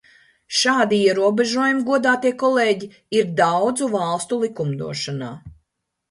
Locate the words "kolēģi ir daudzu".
2.43-3.91